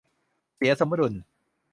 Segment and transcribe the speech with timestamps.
[0.55, 1.13] เสียสมดุล